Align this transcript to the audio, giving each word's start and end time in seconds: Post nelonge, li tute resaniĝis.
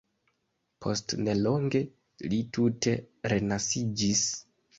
Post 0.85 1.13
nelonge, 1.27 1.81
li 2.33 2.41
tute 2.59 2.95
resaniĝis. 3.35 4.27